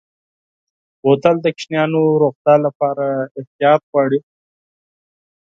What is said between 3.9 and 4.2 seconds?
غواړي.